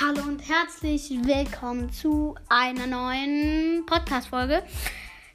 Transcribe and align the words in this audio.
Hallo 0.00 0.22
und 0.22 0.48
herzlich 0.48 1.10
willkommen 1.10 1.90
zu 1.92 2.36
einer 2.48 2.86
neuen 2.86 3.84
Podcast-Folge. 3.84 4.62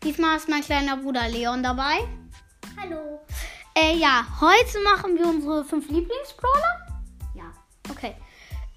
Diesmal 0.04 0.38
ist 0.38 0.47
mein 0.47 0.62
kleiner 0.62 0.96
Bruder 0.96 1.28
Leon 1.28 1.62
dabei. 1.62 2.07
Hallo. 2.79 3.20
Äh, 3.76 3.98
ja, 3.98 4.26
heute 4.39 4.80
machen 4.86 5.18
wir 5.18 5.27
unsere 5.27 5.66
fünf 5.66 5.89
Lieblingsbrawler. 5.89 6.88
Ja. 7.36 7.52
Okay. 7.91 8.16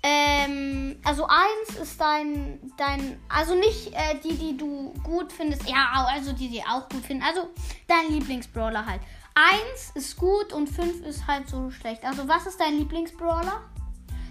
Ähm, 0.03 0.99
also 1.04 1.25
eins 1.29 1.79
ist 1.80 2.00
dein, 2.00 2.73
dein, 2.77 3.21
also 3.29 3.55
nicht 3.55 3.93
äh, 3.93 4.18
die, 4.25 4.34
die 4.34 4.57
du 4.57 4.93
gut 5.05 5.30
findest, 5.30 5.68
ja, 5.68 6.05
also 6.09 6.32
die, 6.32 6.48
die 6.48 6.62
auch 6.62 6.89
gut 6.89 7.05
finden, 7.05 7.23
also 7.23 7.50
dein 7.87 8.12
Lieblingsbrawler 8.12 8.84
halt. 8.84 9.03
Eins 9.37 9.93
ist 9.95 10.16
gut 10.16 10.53
und 10.53 10.68
fünf 10.68 11.00
ist 11.07 11.29
halt 11.29 11.48
so 11.48 11.71
schlecht. 11.71 12.04
Also 12.04 12.26
was 12.26 12.45
ist 12.46 12.59
dein 12.59 12.76
Lieblingsbrawler? 12.76 13.62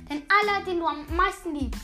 Dein 0.08 0.24
aller, 0.30 0.66
den 0.66 0.80
du 0.80 0.86
am 0.86 1.06
meisten 1.16 1.56
liebst. 1.56 1.82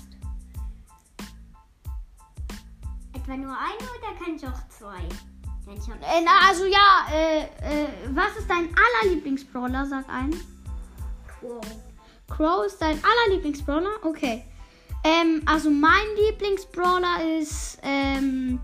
Etwa 3.14 3.38
nur 3.38 3.58
eine 3.58 3.78
oder 3.78 4.24
kann 4.24 4.36
ich 4.36 4.46
auch 4.46 4.68
zwei? 4.70 5.02
Denn 5.66 5.78
Äh, 6.02 6.22
na, 6.24 6.48
also 6.48 6.66
ja, 6.66 7.06
äh, 7.12 7.42
äh, 7.44 7.88
was 8.10 8.36
ist 8.38 8.50
dein 8.50 8.70
aller 8.70 9.14
Lieblingsbrawler? 9.14 9.86
Sag 9.86 10.10
ein. 10.10 10.36
Wow. 11.42 11.62
Crow 12.28 12.66
ist 12.66 12.82
dein 12.82 12.98
aller 13.04 13.36
Lieblingsbrawler? 13.36 13.92
Okay. 14.04 14.44
Ähm, 15.04 15.42
also 15.46 15.70
mein 15.70 16.06
Lieblingsbrawler 16.18 17.40
ist, 17.40 17.80
ähm, 17.82 18.60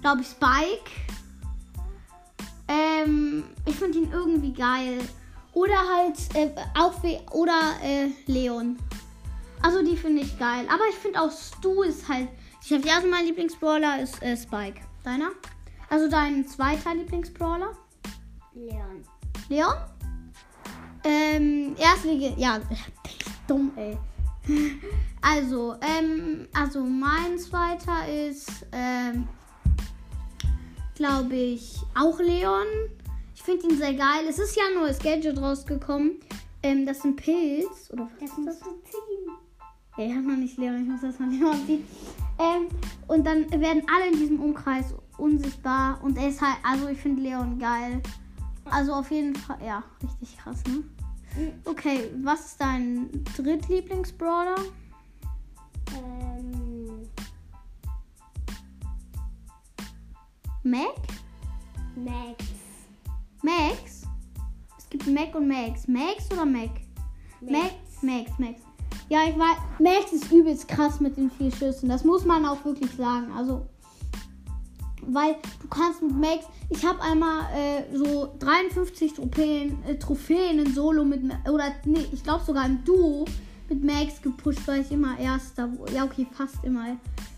glaube 0.00 0.22
ich, 0.22 0.28
Spike. 0.28 0.90
Ähm, 2.68 3.44
ich 3.66 3.76
finde 3.76 3.98
ihn 3.98 4.12
irgendwie 4.12 4.52
geil. 4.52 4.98
Oder 5.54 5.78
halt, 5.88 6.16
äh, 6.34 6.50
auch 6.78 7.02
wie, 7.02 7.18
oder 7.30 7.74
äh, 7.82 8.08
Leon. 8.26 8.76
Also 9.62 9.82
die 9.82 9.96
finde 9.96 10.22
ich 10.22 10.38
geil. 10.38 10.66
Aber 10.68 10.82
ich 10.90 10.96
finde 10.96 11.20
auch 11.20 11.30
Stu 11.30 11.82
ist 11.82 12.06
halt, 12.08 12.28
ich 12.62 12.72
habe 12.72 12.86
ja, 12.86 12.96
also 12.96 13.08
mein 13.08 13.24
Lieblingsbrawler 13.24 14.02
ist 14.02 14.22
äh, 14.22 14.36
Spike. 14.36 14.80
Deiner? 15.04 15.30
Also 15.88 16.08
dein 16.08 16.46
zweiter 16.46 16.94
Lieblingsbrawler? 16.94 17.72
Leon. 18.54 19.04
Leon? 19.48 19.74
Ähm, 21.04 21.76
Erstlige, 21.78 22.34
ja, 22.36 22.60
dumm, 23.46 23.72
ey. 23.76 23.96
Also, 25.26 25.76
ähm, 25.80 26.46
also 26.52 26.80
mein 26.82 27.38
zweiter 27.38 28.06
ist, 28.06 28.66
ähm, 28.72 29.26
glaube 30.94 31.34
ich, 31.34 31.78
auch 31.94 32.18
Leon. 32.18 32.66
Finde 33.44 33.68
ihn 33.68 33.76
sehr 33.76 33.92
geil. 33.92 34.24
Es 34.26 34.38
ist 34.38 34.56
ja 34.56 34.62
nur 34.74 34.88
das 34.88 34.98
Gadget 34.98 35.38
rausgekommen. 35.38 36.12
Ähm, 36.62 36.86
das 36.86 36.98
ist 36.98 37.04
ein 37.04 37.16
Pilz. 37.16 37.90
Oder 37.92 38.04
was 38.04 38.12
Das 38.18 38.22
ist 38.30 38.38
das? 38.38 38.44
musst 38.46 38.62
du 38.62 38.70
ziehen. 38.90 39.34
Ja, 39.98 40.04
ich 40.06 40.12
habe 40.12 40.22
noch 40.26 40.36
nicht 40.36 40.56
Leon, 40.56 40.82
ich 40.82 40.88
muss 40.88 41.02
das 41.02 41.18
mal 41.18 41.28
Leon 41.28 41.66
ziehen. 41.66 41.84
Ähm, 42.38 42.68
und 43.06 43.24
dann 43.26 43.48
werden 43.60 43.82
alle 43.94 44.08
in 44.12 44.18
diesem 44.18 44.40
Umkreis 44.40 44.94
unsichtbar. 45.18 46.02
Und 46.02 46.16
er 46.16 46.28
ist 46.28 46.40
halt, 46.40 46.56
also 46.62 46.88
ich 46.88 46.98
finde 46.98 47.20
Leon 47.22 47.58
geil. 47.58 48.02
Also 48.64 48.94
auf 48.94 49.10
jeden 49.10 49.34
Fall, 49.36 49.58
ja, 49.64 49.84
richtig 50.02 50.38
krass, 50.38 50.62
ne? 50.66 50.82
Okay, 51.66 52.10
was 52.22 52.46
ist 52.46 52.60
dein 52.60 53.10
Drittlieblingsbrawler? 53.36 54.56
Ähm, 55.94 57.08
Mac? 60.62 60.94
Max. 61.94 62.63
Max? 63.44 64.02
Es 64.78 64.88
gibt 64.88 65.06
Mac 65.06 65.34
und 65.34 65.46
Max. 65.46 65.86
Max 65.86 66.30
oder 66.32 66.46
Mac? 66.46 66.70
Max, 67.42 67.74
Max, 68.00 68.30
Max. 68.38 68.62
Ja, 69.10 69.18
ich 69.28 69.38
weiß, 69.38 69.56
Max 69.80 70.12
ist 70.12 70.32
übelst 70.32 70.66
krass 70.66 70.98
mit 70.98 71.18
den 71.18 71.30
vier 71.30 71.50
Schüssen. 71.50 71.90
Das 71.90 72.04
muss 72.04 72.24
man 72.24 72.46
auch 72.46 72.64
wirklich 72.64 72.90
sagen. 72.92 73.30
Also, 73.36 73.66
weil 75.02 75.36
du 75.60 75.68
kannst 75.68 76.00
mit 76.00 76.16
Max, 76.16 76.46
ich 76.70 76.82
habe 76.86 77.02
einmal 77.02 77.42
äh, 77.54 77.94
so 77.94 78.34
53 78.38 79.12
Trophäen, 79.12 79.76
äh, 79.86 79.96
Trophäen 79.98 80.60
in 80.60 80.72
Solo 80.72 81.04
mit, 81.04 81.22
oder 81.46 81.74
nee, 81.84 82.06
ich 82.12 82.22
glaube 82.22 82.44
sogar 82.46 82.64
im 82.64 82.82
Duo 82.82 83.26
mit 83.68 83.84
Max 83.84 84.22
gepusht, 84.22 84.60
weil 84.64 84.80
ich 84.80 84.90
immer 84.90 85.18
Erster, 85.18 85.68
ja 85.92 86.04
okay, 86.04 86.26
fast 86.32 86.64
immer 86.64 86.96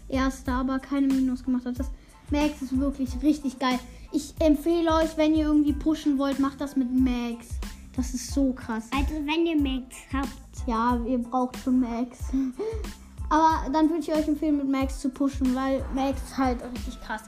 Erster, 0.08 0.52
aber 0.52 0.78
keine 0.78 1.08
Minus 1.08 1.42
gemacht 1.42 1.66
habe. 1.66 1.76
Das 1.76 1.90
Max 2.30 2.62
ist 2.62 2.78
wirklich 2.78 3.10
richtig 3.24 3.58
geil. 3.58 3.80
Ich 4.12 4.34
empfehle 4.38 4.94
euch, 4.94 5.16
wenn 5.16 5.34
ihr 5.34 5.46
irgendwie 5.46 5.72
pushen 5.72 6.18
wollt, 6.18 6.38
macht 6.38 6.60
das 6.60 6.76
mit 6.76 6.90
Max. 6.92 7.48
Das 7.96 8.12
ist 8.12 8.32
so 8.32 8.52
krass. 8.52 8.84
Also 8.94 9.14
wenn 9.26 9.46
ihr 9.46 9.60
Max 9.60 9.96
habt. 10.12 10.28
Ja, 10.66 10.98
ihr 11.06 11.18
braucht 11.18 11.56
schon 11.58 11.80
Max. 11.80 12.18
Aber 13.28 13.70
dann 13.72 13.88
würde 13.88 14.00
ich 14.00 14.12
euch 14.12 14.28
empfehlen, 14.28 14.58
mit 14.58 14.68
Max 14.68 15.00
zu 15.00 15.08
pushen, 15.08 15.54
weil 15.54 15.84
Max 15.94 16.22
ist 16.22 16.36
halt 16.36 16.62
richtig 16.62 17.00
krass. 17.00 17.22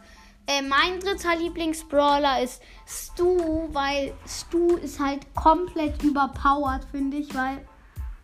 Äh, 0.47 0.62
mein 0.62 0.99
dritter 1.00 1.37
Lieblingsbrawler 1.37 2.43
ist 2.43 2.62
Stu, 2.87 3.69
weil 3.72 4.15
Stu 4.27 4.77
ist 4.77 4.99
halt 4.99 5.27
komplett 5.34 6.03
überpowered, 6.03 6.87
finde 6.91 7.19
ich, 7.19 7.34
weil. 7.34 7.67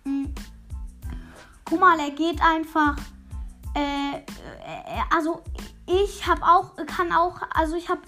Mh, 0.05 0.29
guck 1.65 1.81
mal, 1.81 1.99
er 2.01 2.11
geht 2.11 2.41
einfach. 2.41 2.97
Äh, 3.75 4.17
äh, 4.17 5.03
also 5.15 5.43
ich 5.87 6.27
habe 6.27 6.43
auch, 6.43 6.77
kann 6.87 7.13
auch, 7.13 7.43
also 7.55 7.77
ich 7.77 7.89
habe 7.89 8.01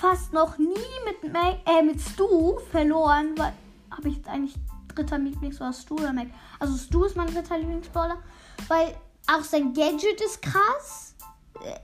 fast 0.00 0.32
noch 0.32 0.56
nie 0.56 0.74
mit, 1.04 1.32
Mac, 1.32 1.58
äh, 1.66 1.82
mit 1.82 2.00
Stu 2.00 2.58
verloren, 2.70 3.34
weil 3.36 3.52
habe 3.90 4.08
ich 4.08 4.16
jetzt 4.16 4.28
eigentlich 4.28 4.54
dritter 4.94 5.18
Lieblings 5.18 5.60
oder 5.60 5.72
Stu 5.72 5.94
oder 5.94 6.12
Mac. 6.12 6.28
Also 6.58 6.76
Stu 6.76 7.04
ist 7.04 7.16
mein 7.16 7.32
dritter 7.32 7.58
Lieblingsbrawler, 7.58 8.16
weil 8.68 8.94
auch 9.26 9.44
sein 9.44 9.74
Gadget 9.74 10.20
ist 10.24 10.42
krass. 10.42 11.14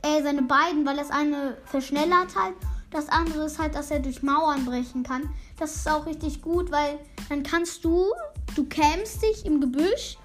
Äh, 0.03 0.22
seine 0.22 0.43
beiden, 0.43 0.87
weil 0.87 0.97
das 0.97 1.10
eine 1.10 1.59
verschnellert 1.66 2.34
halt. 2.34 2.55
Das 2.91 3.09
andere 3.10 3.44
ist 3.44 3.59
halt, 3.59 3.75
dass 3.75 3.91
er 3.91 4.00
durch 4.00 4.22
Mauern 4.22 4.65
brechen 4.65 5.03
kann. 5.03 5.28
Das 5.59 5.76
ist 5.76 5.88
auch 5.88 6.06
richtig 6.06 6.41
gut, 6.41 6.71
weil 6.71 6.99
dann 7.28 7.43
kannst 7.43 7.84
du, 7.84 8.06
du 8.55 8.66
campst 8.66 9.22
dich 9.22 9.44
im 9.44 9.60
Gebüsch, 9.60 10.16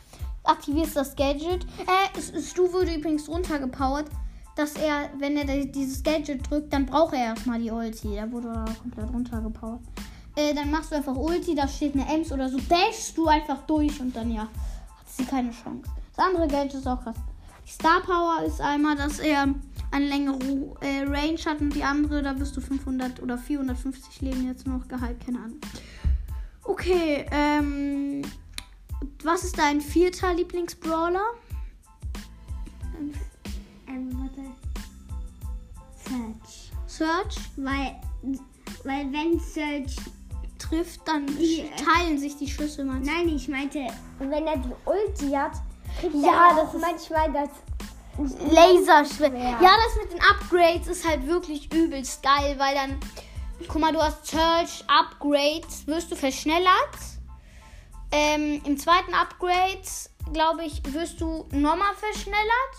aktivierst 0.44 0.96
das 0.96 1.16
Gadget. 1.18 1.66
Äh, 1.66 2.41
Stu 2.41 2.72
wurde 2.72 2.96
übrigens 2.96 3.28
runtergepowert, 3.28 4.06
dass 4.56 4.73
er, 4.73 5.09
wenn 5.17 5.38
er 5.38 5.66
dieses 5.66 6.03
Gadget 6.03 6.50
drückt, 6.50 6.73
dann 6.73 6.85
braucht 6.85 7.13
er 7.13 7.25
erstmal 7.25 7.59
die 7.59 7.72
Ulti. 7.72 8.16
Da 8.16 8.31
wurde 8.31 8.50
er 8.50 8.66
komplett 8.81 9.13
runtergepowert. 9.13 9.81
Äh, 10.35 10.53
dann 10.53 10.72
machst 10.72 10.91
du 10.91 10.95
einfach 10.95 11.16
Ulti, 11.16 11.56
da 11.56 11.67
steht 11.67 11.94
eine 11.94 12.07
Ems 12.07 12.31
oder 12.31 12.50
so, 12.50 12.57
dashst 12.69 13.17
du 13.17 13.28
einfach 13.28 13.66
durch 13.66 14.00
und 14.00 14.16
dann 14.16 14.31
ja, 14.31 14.44
hat 14.44 15.07
sie 15.07 15.25
keine 15.25 15.51
Chance. 15.51 15.89
Das 16.16 16.25
andere 16.25 16.47
Gadget 16.47 16.75
ist 16.75 16.88
auch 16.88 17.01
krass. 17.03 17.17
Die 17.66 17.72
Star 17.72 18.01
Power 18.01 18.44
ist 18.45 18.62
einmal, 18.62 18.95
dass 18.95 19.19
er 19.19 19.53
eine 19.91 20.06
längere 20.06 20.39
äh, 20.81 21.03
Range 21.03 21.38
hat 21.45 21.59
und 21.59 21.75
die 21.75 21.83
andere, 21.83 22.22
da 22.22 22.39
wirst 22.39 22.56
du 22.56 22.62
500 22.62 23.22
oder 23.22 23.38
450 23.38 24.22
Leben 24.22 24.47
jetzt 24.47 24.66
noch 24.66 24.88
geheilt, 24.88 25.25
keine 25.25 25.39
Ahnung. 25.39 25.59
Okay, 26.63 27.25
ähm, 27.31 28.22
was 29.23 29.44
ist 29.44 29.57
dein 29.57 29.81
vierter 29.81 30.33
Lieblingsbrawler? 30.33 31.23
Search. 37.01 37.35
Weil, 37.57 37.95
weil 38.84 39.12
wenn 39.12 39.39
Search. 39.39 39.95
trifft, 40.59 41.07
dann 41.07 41.25
Die- 41.25 41.69
teilen 41.84 42.19
sich 42.19 42.38
die 42.38 42.47
Schüsse 42.47 42.85
du? 42.85 43.03
Nein, 43.03 43.28
ich 43.29 43.47
meinte, 43.47 43.88
wenn 44.19 44.45
er 44.47 44.57
die 44.57 44.69
Ulti 44.85 45.31
hat, 45.31 45.53
kriegt 46.00 46.13
Ja, 46.16 46.50
er 46.51 46.56
das 46.63 46.73
ist- 46.75 46.81
manchmal 46.81 47.31
das. 47.34 47.50
Laserschwert. 48.51 49.34
Ja. 49.34 49.59
Ja, 49.62 49.72
das 49.85 50.03
mit 50.03 50.13
den 50.13 50.22
Upgrades 50.22 50.88
ist 50.88 51.07
halt 51.07 51.25
wirklich 51.25 51.73
übelst 51.73 52.22
geil, 52.22 52.56
weil 52.59 52.75
dann, 52.75 53.00
guck 53.68 53.81
mal, 53.81 53.91
du 53.91 54.00
hast 54.01 54.28
Search, 54.28 54.83
Upgrades, 54.88 55.88
wirst 55.88 56.12
du 56.12 56.15
verschnellert. 56.15 56.95
Ähm, 58.12 58.62
Im 58.65 58.77
zweiten 58.77 59.13
Upgrade, 59.13 59.81
glaube 60.33 60.63
ich, 60.65 60.81
wirst 60.94 61.19
du 61.21 61.47
nochmal 61.51 61.95
verschnellert. 61.95 62.75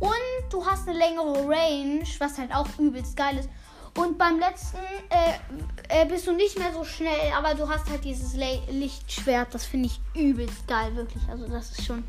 Und 0.00 0.10
du 0.50 0.64
hast 0.64 0.88
eine 0.88 0.98
längere 0.98 1.46
Range, 1.46 2.04
was 2.18 2.38
halt 2.38 2.52
auch 2.54 2.66
übelst 2.78 3.16
geil 3.16 3.38
ist. 3.38 3.48
Und 3.96 4.16
beim 4.18 4.38
letzten 4.38 4.78
äh, 5.08 6.02
äh, 6.02 6.06
bist 6.06 6.26
du 6.26 6.32
nicht 6.32 6.58
mehr 6.58 6.72
so 6.72 6.84
schnell, 6.84 7.32
aber 7.36 7.54
du 7.54 7.68
hast 7.68 7.88
halt 7.90 8.04
dieses 8.04 8.34
Le 8.34 8.62
Lichtschwert. 8.70 9.52
Das 9.54 9.64
finde 9.66 9.88
ich 9.88 10.00
übelst 10.14 10.66
geil, 10.66 10.94
wirklich. 10.94 11.22
Also 11.28 11.46
das 11.48 11.72
ist 11.72 11.84
schon 11.84 12.04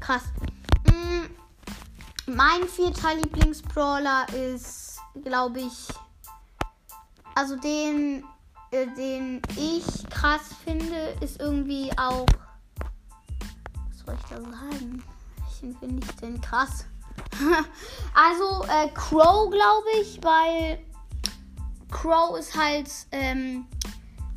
krass. 0.00 0.22
Mm, 0.86 2.32
mein 2.32 2.66
vierter 2.68 3.14
Lieblingsbrawler 3.16 4.26
ist, 4.32 4.98
glaube 5.24 5.60
ich, 5.60 5.88
also 7.34 7.56
den, 7.56 8.24
äh, 8.70 8.86
den 8.96 9.42
ich 9.56 10.08
krass 10.10 10.50
finde, 10.64 11.16
ist 11.20 11.40
irgendwie 11.40 11.90
auch, 11.98 12.26
was 13.88 13.98
soll 14.06 14.14
ich 14.14 14.28
da 14.30 14.40
sagen? 14.40 15.02
Welchen 15.36 15.76
finde 15.78 16.06
ich 16.06 16.16
denn 16.16 16.40
krass? 16.40 16.86
also 18.14 18.64
äh, 18.64 18.88
Crow, 18.94 19.50
glaube 19.50 19.86
ich, 20.02 20.18
weil 20.22 20.78
Crow 21.90 22.38
ist 22.38 22.56
halt, 22.56 22.90
ähm, 23.12 23.66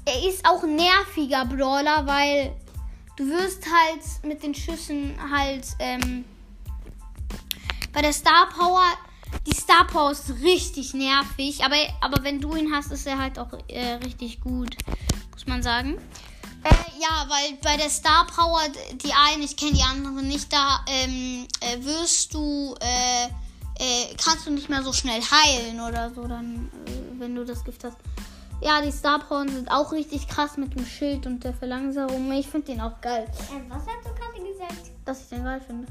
er 0.05 0.27
ist 0.27 0.45
auch 0.47 0.63
nerviger 0.63 1.45
Brawler, 1.45 2.05
weil 2.05 2.55
du 3.17 3.27
wirst 3.27 3.65
halt 3.65 4.01
mit 4.23 4.43
den 4.43 4.55
Schüssen 4.55 5.15
halt 5.31 5.65
ähm, 5.79 6.25
bei 7.93 8.01
der 8.01 8.13
Star 8.13 8.49
Power. 8.49 8.83
Die 9.45 9.55
Star 9.55 9.85
Power 9.87 10.11
ist 10.11 10.29
richtig 10.41 10.93
nervig, 10.93 11.63
aber, 11.63 11.75
aber 12.01 12.23
wenn 12.23 12.39
du 12.39 12.55
ihn 12.55 12.73
hast, 12.73 12.91
ist 12.91 13.07
er 13.07 13.17
halt 13.17 13.39
auch 13.39 13.51
äh, 13.67 13.93
richtig 14.03 14.41
gut, 14.41 14.75
muss 15.31 15.47
man 15.47 15.63
sagen. 15.63 15.97
Äh, 16.63 17.01
ja, 17.01 17.25
weil 17.27 17.57
bei 17.63 17.77
der 17.77 17.89
Star 17.89 18.27
Power, 18.27 18.61
die 19.03 19.13
einen, 19.13 19.43
ich 19.43 19.57
kenne 19.57 19.73
die 19.73 19.83
anderen 19.83 20.27
nicht, 20.27 20.51
da 20.51 20.83
ähm, 20.87 21.47
äh, 21.61 21.83
wirst 21.83 22.33
du, 22.33 22.75
äh, 22.79 23.25
äh, 23.83 24.15
kannst 24.23 24.45
du 24.45 24.51
nicht 24.51 24.69
mehr 24.69 24.83
so 24.83 24.93
schnell 24.93 25.21
heilen 25.21 25.79
oder 25.79 26.11
so, 26.13 26.27
dann, 26.27 26.69
äh, 26.85 27.19
wenn 27.19 27.35
du 27.35 27.43
das 27.43 27.63
Gift 27.63 27.83
hast. 27.83 27.97
Ja, 28.61 28.79
die 28.81 28.91
Star 28.91 29.19
Power 29.19 29.47
sind 29.49 29.71
auch 29.71 29.91
richtig 29.91 30.27
krass 30.27 30.55
mit 30.55 30.75
dem 30.75 30.85
Schild 30.85 31.25
und 31.25 31.43
der 31.43 31.53
Verlangsamung. 31.53 32.31
Ich 32.33 32.47
finde 32.47 32.67
den 32.67 32.81
auch 32.81 33.01
geil. 33.01 33.25
Äh, 33.27 33.69
was 33.69 33.79
hast 33.79 34.05
du 34.05 34.13
gerade 34.13 34.47
gesagt? 34.47 34.91
Dass 35.03 35.21
ich 35.21 35.29
den 35.29 35.43
geil 35.43 35.61
finde. 35.65 35.87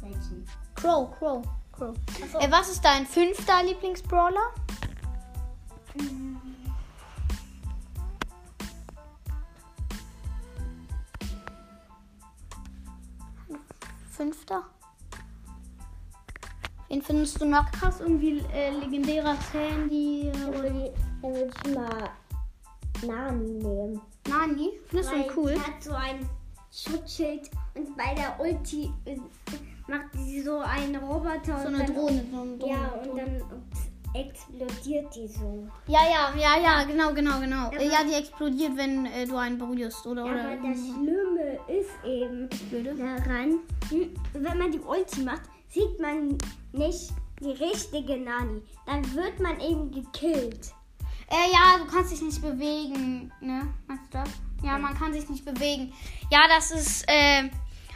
Welchen? 0.00 0.46
Crow, 0.74 1.10
Crow, 1.18 1.42
Crow. 1.72 1.94
Äh, 2.40 2.50
was 2.50 2.70
ist 2.70 2.82
dein 2.82 3.06
fünfter 3.06 3.62
Lieblingsbrawler? 3.62 4.54
Fünfter? 14.18 14.64
Wen 16.88 17.00
findest 17.02 17.40
du 17.40 17.44
noch 17.44 17.70
krass? 17.70 18.00
Irgendwie 18.00 18.42
äh, 18.52 18.70
legendärer 18.70 19.36
Sandy 19.52 20.32
Dann 20.32 20.48
oder 20.48 20.64
ich, 20.64 20.90
dann 21.22 21.34
würde 21.34 21.50
ich 21.64 21.74
mal 21.74 22.10
Nani 23.06 23.62
nehmen. 23.62 24.00
Nani? 24.28 24.70
Findest 24.88 25.12
du 25.12 25.16
ihn 25.18 25.24
cool? 25.36 25.54
Die 25.54 25.60
hat 25.60 25.80
so 25.80 25.92
ein 25.92 26.28
Schutzschild 26.72 27.48
und 27.76 27.96
bei 27.96 28.12
der 28.16 28.40
Ulti 28.40 28.92
äh, 29.04 29.18
macht 29.86 30.12
sie 30.14 30.42
so 30.42 30.58
einen 30.58 30.96
Roboter. 30.96 31.62
So 31.62 31.68
eine 31.68 31.78
dann, 31.78 31.94
Drohne. 31.94 32.24
So 32.32 32.40
eine 32.40 32.58
Drohne, 32.58 32.72
Ja, 32.72 32.88
und 33.08 33.16
dann 33.18 33.42
explodiert 34.14 35.14
die 35.14 35.28
so. 35.28 35.68
Ja, 35.86 36.00
ja, 36.10 36.34
ja, 36.36 36.60
ja, 36.60 36.82
genau, 36.82 37.12
genau, 37.12 37.38
genau. 37.38 37.70
Äh, 37.70 37.88
ja, 37.88 38.02
die 38.02 38.14
explodiert, 38.14 38.76
wenn 38.76 39.06
äh, 39.06 39.26
du 39.26 39.36
einen 39.36 39.58
berührst, 39.58 40.04
oder? 40.06 40.24
Ja, 40.24 40.32
oder 40.32 40.44
aber 40.44 40.56
das 40.56 40.78
Schlimme 40.78 41.27
ist 41.68 41.90
eben 42.04 42.48
Blöde. 42.70 42.94
daran, 42.94 43.60
hm, 43.90 44.14
wenn 44.32 44.58
man 44.58 44.72
die 44.72 44.80
Ulti 44.80 45.22
macht, 45.22 45.42
sieht 45.68 46.00
man 46.00 46.38
nicht 46.72 47.10
die 47.40 47.50
richtige 47.50 48.16
Nani. 48.16 48.62
Dann 48.86 49.14
wird 49.14 49.38
man 49.40 49.60
eben 49.60 49.90
gekillt. 49.90 50.72
Äh, 51.30 51.52
ja, 51.52 51.78
du 51.78 51.90
kannst 51.90 52.10
dich 52.10 52.22
nicht 52.22 52.40
bewegen, 52.40 53.30
ne? 53.40 53.68
Meinst 53.86 54.04
du 54.12 54.18
das? 54.18 54.30
Ja, 54.62 54.78
man 54.78 54.98
kann 54.98 55.12
sich 55.12 55.28
nicht 55.28 55.44
bewegen. 55.44 55.92
Ja, 56.30 56.40
das 56.48 56.70
ist 56.70 57.04
äh, 57.06 57.50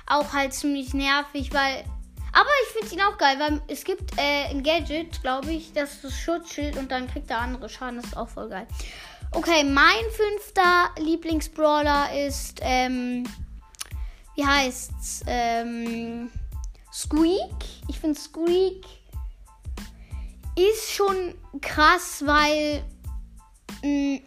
auch 0.06 0.32
halt 0.32 0.52
ziemlich 0.52 0.94
nervig, 0.94 1.52
weil. 1.52 1.84
Aber 2.34 2.48
ich 2.64 2.72
finde 2.72 2.94
ihn 2.94 3.02
auch 3.02 3.18
geil, 3.18 3.36
weil 3.38 3.60
es 3.68 3.84
gibt 3.84 4.16
äh, 4.16 4.46
ein 4.50 4.62
Gadget, 4.62 5.20
glaube 5.22 5.52
ich, 5.52 5.74
das 5.74 5.92
ist 5.94 6.04
das 6.04 6.14
Schutzschild 6.14 6.78
und 6.78 6.90
dann 6.90 7.06
kriegt 7.06 7.28
er 7.30 7.40
andere 7.40 7.68
Schaden. 7.68 7.96
Das 7.96 8.06
ist 8.06 8.16
auch 8.16 8.28
voll 8.28 8.48
geil. 8.48 8.66
Okay, 9.32 9.64
mein 9.64 10.04
fünfter 10.10 10.90
Lieblingsbrawler 10.98 12.26
ist, 12.26 12.60
ähm, 12.62 13.24
wie 14.42 14.46
heißt's? 14.46 15.22
Ähm, 15.26 16.30
Squeak. 16.92 17.54
Ich 17.88 17.98
finde 17.98 18.18
Squeak 18.18 18.84
ist 20.56 20.92
schon 20.92 21.34
krass, 21.60 22.22
weil 22.26 22.82
mh, 23.82 24.20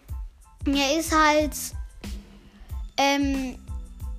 er 0.66 0.98
ist 0.98 1.14
halt 1.14 1.52
ähm, 2.96 3.58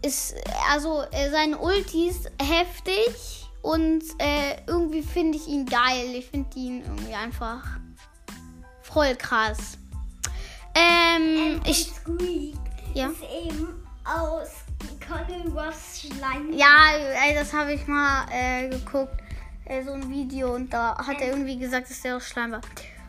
ist 0.02 0.36
also 0.72 1.02
äh, 1.12 1.30
seine 1.32 1.58
Ulti 1.58 2.10
ist 2.10 2.32
heftig 2.42 3.48
und 3.64 4.04
äh, 4.20 4.62
irgendwie 4.68 5.02
finde 5.02 5.38
ich 5.38 5.48
ihn 5.48 5.66
geil. 5.66 6.14
Ich 6.14 6.28
finde 6.28 6.58
ihn 6.58 6.84
irgendwie 6.84 7.14
einfach 7.14 7.64
voll 8.84 9.16
krass. 9.16 9.78
Ähm, 10.76 11.60
ich 11.66 11.92
Squeak 11.92 12.56
ja. 12.94 13.08
ist 13.08 13.24
eben 13.46 13.84
aus 14.06 14.67
Ross 15.56 16.02
Schleim. 16.02 16.54
Ja, 16.54 16.92
ey, 17.26 17.34
das 17.36 17.54
habe 17.54 17.74
ich 17.74 17.86
mal 17.88 18.26
äh, 18.32 18.70
geguckt. 18.70 19.14
Äh, 19.66 19.84
so 19.84 19.92
ein 19.94 20.10
Video 20.10 20.56
und 20.56 20.72
da 20.72 20.98
hat 20.98 21.20
er 21.20 21.30
irgendwie 21.30 21.58
gesagt, 21.58 21.90
dass 21.90 22.02
der 22.02 22.18
aus 22.18 22.28
Schleim 22.28 22.52
war. 22.54 22.62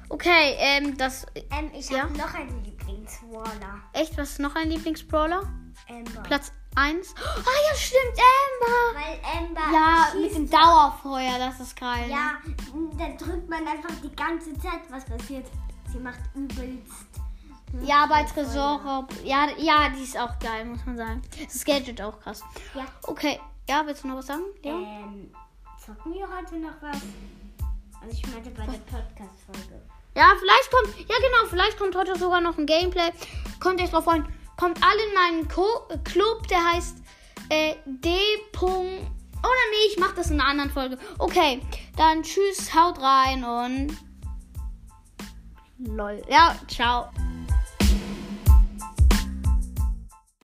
Okay, 0.09 0.57
ähm, 0.59 0.97
das. 0.97 1.27
Ähm, 1.35 1.71
ich 1.73 1.89
Ja? 1.91 2.03
habe 2.05 2.17
noch 2.17 2.35
einen 2.35 2.65
Lieblingswaller. 2.65 3.81
Echt, 3.93 4.17
was 4.19 4.31
ist 4.31 4.41
noch 4.41 4.55
ein 4.57 4.69
Lieblingsbrawler? 4.71 5.43
Amber. 5.89 6.23
Platz 6.25 6.53
1. 6.75 7.15
Ah 7.17 7.21
ja, 7.71 7.77
stimmt, 7.77 8.19
Amber! 8.19 9.01
Weil 9.01 9.39
Amber 9.39 9.73
Ja, 9.73 10.21
mit 10.21 10.35
dem 10.35 10.51
Dauerfeuer, 10.51 11.39
das 11.39 11.61
ist 11.61 11.79
geil. 11.79 12.07
ne? 12.07 12.13
Ja, 12.13 12.33
da 12.99 13.25
drückt 13.25 13.49
man 13.49 13.67
einfach 13.67 13.95
die 14.03 14.15
ganze 14.15 14.53
Zeit, 14.59 14.81
was 14.91 15.05
passiert. 15.05 15.47
Sie 15.93 15.99
macht 15.99 16.21
übelst. 16.35 17.07
Ja, 17.83 18.07
bei 18.07 18.25
Tresor. 18.25 19.07
Ja, 19.25 19.49
ja, 19.59 19.89
die 19.91 20.03
ist 20.03 20.19
auch 20.19 20.39
geil, 20.39 20.65
muss 20.65 20.85
man 20.87 20.97
sagen. 20.97 21.23
Das 21.45 21.65
Gadget 21.65 22.01
auch 22.01 22.19
krass. 22.21 22.43
Ja. 22.75 22.87
Okay, 23.03 23.39
ja, 23.69 23.87
willst 23.87 24.05
du 24.05 24.09
noch 24.09 24.17
was 24.17 24.27
sagen? 24.27 24.45
Ja. 24.63 24.73
Ähm, 24.73 25.31
zocken 25.85 26.15
wir 26.15 26.27
heute 26.29 26.59
noch 26.59 26.81
was? 26.81 27.01
Also 28.01 28.13
ich 28.13 28.27
meinte 28.33 28.51
bei 28.51 28.65
der 28.65 28.79
Podcast-Folge. 28.79 29.83
Ja, 30.15 30.33
vielleicht 30.39 30.71
kommt, 30.71 30.99
ja 31.09 31.17
genau, 31.17 31.49
vielleicht 31.49 31.79
kommt 31.79 31.95
heute 31.95 32.19
sogar 32.19 32.41
noch 32.41 32.59
ein 32.59 32.67
Gameplay. 32.67 33.11
Könnt 33.61 33.81
ihr 33.81 33.85
euch 33.85 33.91
drauf 33.91 34.05
freuen. 34.05 34.27
Kommt 34.57 34.81
alle 34.83 35.03
in 35.05 35.15
meinen 35.15 35.49
Co 35.49 35.67
äh, 35.91 35.99
Club, 35.99 36.47
der 36.49 36.73
heißt 36.73 36.99
äh, 37.51 37.75
D. 37.87 38.11
Oder 38.61 39.53
nee, 39.71 39.93
ich 39.93 39.99
mach 39.99 40.15
das 40.15 40.31
in 40.31 40.41
einer 40.41 40.51
anderen 40.51 40.71
Folge. 40.71 40.99
Okay, 41.19 41.63
dann 41.97 42.23
tschüss, 42.23 42.75
haut 42.75 43.01
rein 43.01 43.45
und 43.45 43.97
lol. 45.79 46.23
Ja, 46.29 46.57
ciao. 46.67 47.11